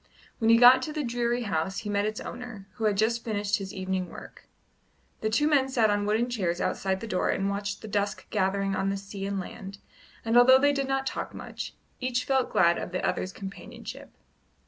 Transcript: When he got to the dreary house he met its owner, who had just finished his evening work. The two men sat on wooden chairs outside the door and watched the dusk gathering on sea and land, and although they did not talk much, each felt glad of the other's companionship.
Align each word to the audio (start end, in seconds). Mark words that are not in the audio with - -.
When 0.39 0.49
he 0.49 0.57
got 0.57 0.81
to 0.81 0.91
the 0.93 1.03
dreary 1.03 1.43
house 1.43 1.77
he 1.81 1.89
met 1.91 2.07
its 2.07 2.19
owner, 2.19 2.67
who 2.77 2.85
had 2.85 2.97
just 2.97 3.23
finished 3.23 3.59
his 3.59 3.71
evening 3.71 4.09
work. 4.09 4.47
The 5.19 5.29
two 5.29 5.47
men 5.47 5.69
sat 5.69 5.91
on 5.91 6.07
wooden 6.07 6.27
chairs 6.27 6.59
outside 6.59 7.01
the 7.01 7.07
door 7.07 7.29
and 7.29 7.51
watched 7.51 7.83
the 7.83 7.87
dusk 7.87 8.27
gathering 8.31 8.75
on 8.75 8.97
sea 8.97 9.27
and 9.27 9.39
land, 9.39 9.77
and 10.25 10.35
although 10.37 10.57
they 10.57 10.73
did 10.73 10.87
not 10.87 11.05
talk 11.05 11.35
much, 11.35 11.75
each 11.99 12.25
felt 12.25 12.51
glad 12.51 12.79
of 12.79 12.91
the 12.93 13.07
other's 13.07 13.31
companionship. 13.31 14.17